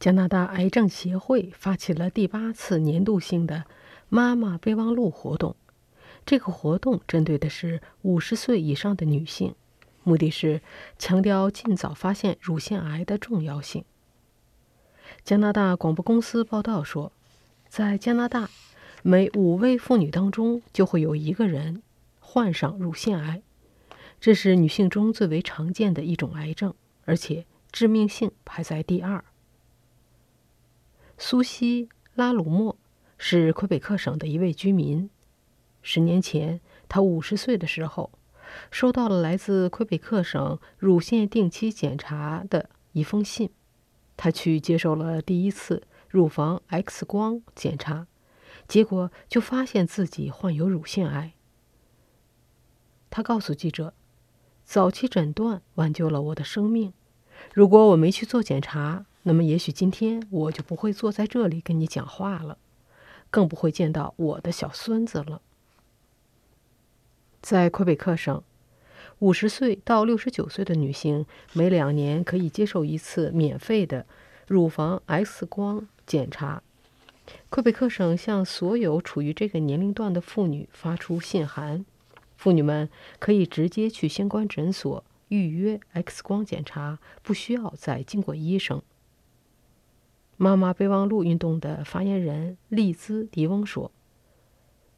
[0.00, 3.64] 加拿大癌症协会发起了第八次年度性的
[4.08, 5.56] “妈妈备忘录”活动。
[6.24, 9.56] 这个活动针对的是五十岁以上的女性，
[10.04, 10.60] 目的是
[10.98, 13.84] 强调尽早发现乳腺癌的重要性。
[15.24, 17.10] 加拿大广播公司报道说，
[17.68, 18.50] 在加拿大，
[19.02, 21.82] 每五位妇女当中就会有一个人
[22.20, 23.42] 患上乳腺癌，
[24.20, 26.72] 这是女性中最为常见的一种癌症，
[27.04, 29.24] 而且致命性排在第二。
[31.20, 32.78] 苏西·拉鲁莫
[33.18, 35.10] 是魁北克省的一位居民。
[35.82, 38.12] 十年前，他五十岁的时候，
[38.70, 43.50] 收到了来自魁北克省乳腺定期检查的一封信。
[44.16, 48.06] 他去接受了第一次乳房 X 光检查，
[48.68, 51.32] 结果就发现自己患有乳腺癌。
[53.10, 53.92] 他告诉记者
[54.62, 56.92] ：“早期诊断挽救了我的生命。
[57.52, 62.56] 如果我没去做检查，”那么，也许今天我就不会坐在这里跟你讲话了，
[63.30, 65.42] 更不会见到我的小孙子了。
[67.42, 68.42] 在魁北克省，
[69.18, 74.06] 五十岁到六十九岁的女性每两年可以接受一次免费的
[74.46, 76.62] 乳房 X 光检查。
[77.50, 81.84] 魁北克省向所有处于这个年龄段的妇女发出信函，
[82.38, 82.88] 妇女们
[83.18, 88.80] 可以直接去相关诊所预约 X 光检查，不需要再经过医生。
[90.40, 93.90] 妈妈备忘录运动的发言人利兹·迪翁说：“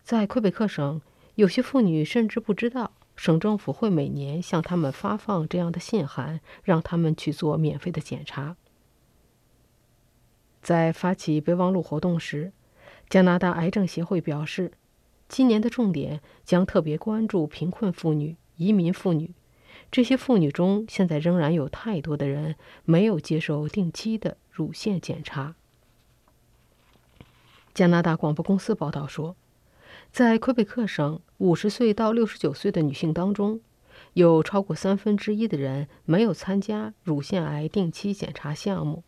[0.05, 1.01] 在魁北克省，
[1.35, 8.59] 有些妇女甚至不知道省政府会每年向他们发放这样的信函，让他们去做免费的检查。”
[10.61, 12.53] 在发起备忘录活动时，
[13.09, 14.73] 加拿大癌症协会表示，
[15.27, 19.33] 今年的重点将特别关注贫困妇女、移民妇女。
[19.91, 25.57] 这些妇女中，现在仍然有太多的人没有接受定期的乳腺检查。
[27.75, 29.35] 加拿大广播公司报道说，
[30.13, 33.61] 在魁北克省，五十岁到六十九岁的女性当中，
[34.13, 39.03] 有超过三分之一的人没有参加乳腺癌定期检查项目。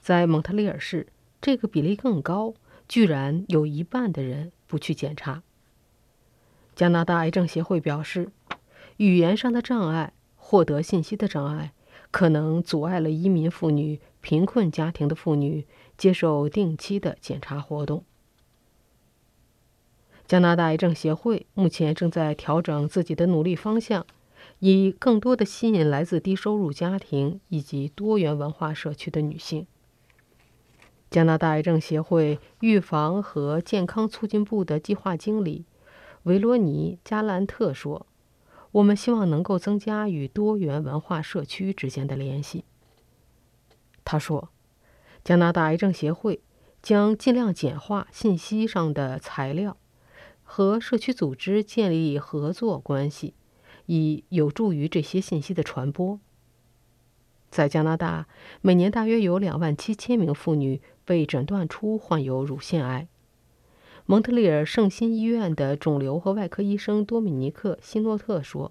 [0.00, 1.06] 在蒙特利尔市，
[1.40, 2.54] 这个比例更高，
[2.88, 5.42] 居然有一半的人不去检查。
[6.74, 8.32] 加拿大癌症协会表示。
[8.98, 11.72] 语言上的障碍、获得信息的障碍，
[12.10, 15.66] 可能阻碍了移民妇女、贫困家庭的妇女
[15.96, 18.04] 接受定期的检查活动。
[20.26, 24.06] 加拿大癌症协会目前正在调整自己的努力方向，
[24.60, 29.66] 以更多的吸引来自低收入家庭以及多元文化社区的女性。
[31.10, 35.64] 加拿大癌症协会预防和健康促进部的计划经理
[36.22, 38.06] 维罗尼·加兰特说。
[38.74, 42.64] 我们希望能够增加与多元文化社区之间的联系。
[44.04, 44.50] 他说
[45.22, 46.40] ：“加拿大癌症协会
[46.82, 49.76] 将尽量简化信息上的材料，
[50.42, 53.34] 和社区组织建立合作关系，
[53.86, 56.18] 以有助于这些信息的传播。”
[57.48, 58.26] 在加拿大，
[58.60, 63.06] 每年大约有两万七千名妇女被诊断出患有乳腺癌。
[64.06, 68.70] 蒙特利尔圣心医院的肿瘤和外科医生多米尼克·希诺特说：“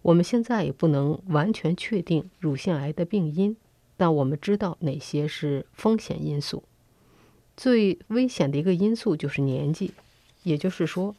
[0.00, 3.54] 我们现在也不能完全确定乳腺癌的病因，
[3.98, 6.62] 但我们知道哪些是风险因素。
[7.54, 9.92] 最危险的一个因素就是年纪，
[10.42, 11.14] 也就是说，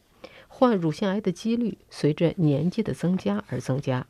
[0.47, 4.07] 患乳腺癌的几率随着年纪的增加而增加。”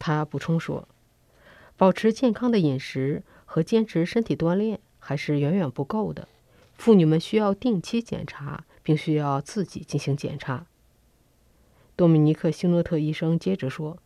[0.00, 0.88] 他补充说
[1.78, 6.26] ：“保持健康的饮食和坚持身体锻炼还是远远不够的。”
[6.80, 10.64] 妇女们需要定期检查，并需要自己进行检查。
[11.94, 13.98] 多米尼克·希诺特医生接着说：“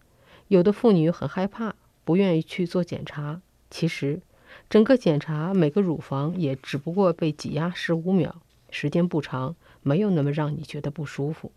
[0.48, 3.40] 有的妇女很害怕，不愿意去做检查。
[3.70, 4.22] 其实，
[4.68, 11.52] 整个检查每个乳房也只不过被挤压十五秒，时间不长，没有那么让你觉得不舒服。”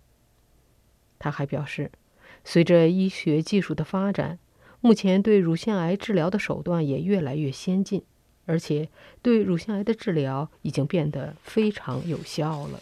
[1.18, 1.92] 他还表示，
[2.44, 4.38] 随着医学技术的发展，
[4.82, 8.04] 目前对乳腺癌治疗的手段也越来越先进。
[8.48, 8.90] 而且，
[9.22, 12.82] 对乳腺癌的治疗已经变得非常有效了。